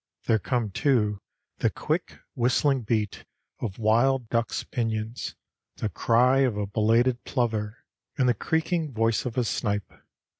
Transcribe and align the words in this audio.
There 0.25 0.39
come, 0.39 0.71
too, 0.71 1.21
the 1.59 1.69
quick 1.69 2.17
whistling 2.33 2.81
beat 2.81 3.23
of 3.59 3.77
wild 3.77 4.29
ducks' 4.29 4.63
pinions, 4.63 5.35
the 5.75 5.89
cry 5.89 6.39
of 6.39 6.57
a 6.57 6.65
belated 6.65 7.23
plover, 7.23 7.85
and 8.17 8.27
the 8.27 8.33
creaking 8.33 8.93
voice 8.93 9.27
of 9.27 9.37
a 9.37 9.43
snipe. 9.43 9.91